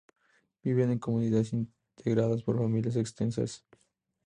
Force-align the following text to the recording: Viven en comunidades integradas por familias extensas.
Viven 0.63 0.89
en 0.89 0.97
comunidades 0.97 1.53
integradas 1.53 2.41
por 2.41 2.57
familias 2.57 2.95
extensas. 2.95 3.67